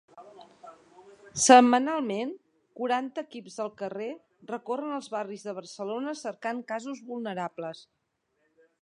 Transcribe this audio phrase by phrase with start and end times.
[1.43, 2.31] Setmanalment,
[2.81, 4.09] quaranta equips de carrer
[4.55, 7.89] recorren els barris de Barcelona cercant casos vulnerables.